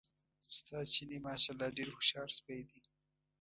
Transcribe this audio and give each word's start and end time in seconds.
ستا 0.57 0.79
چیني 0.91 1.17
ماشاءالله 1.27 1.69
ډېر 1.77 1.87
هوښیار 1.93 2.29
سپی 2.37 2.59
دی. 2.69 2.79